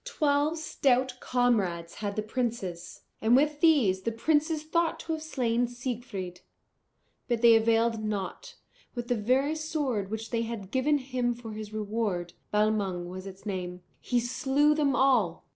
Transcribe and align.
Twelve 0.03 0.57
stout 0.57 1.13
comrades 1.19 1.93
had 1.93 2.15
the 2.15 2.23
princes, 2.23 3.01
and 3.21 3.35
with 3.35 3.59
these 3.59 4.01
the 4.01 4.11
princes 4.11 4.63
thought 4.63 4.99
to 5.01 5.11
have 5.13 5.21
slain 5.21 5.67
Siegfried. 5.67 6.41
But 7.27 7.43
they 7.43 7.53
availed 7.55 8.03
nought; 8.03 8.55
with 8.95 9.09
the 9.09 9.15
very 9.15 9.53
sword 9.53 10.09
which 10.09 10.31
they 10.31 10.41
had 10.41 10.71
given 10.71 10.97
him 10.97 11.35
for 11.35 11.51
his 11.53 11.71
reward 11.71 12.33
Balmung 12.49 13.09
was 13.09 13.27
its 13.27 13.45
name 13.45 13.81
he 13.99 14.19
slew 14.19 14.73
them 14.73 14.95
all. 14.95 15.45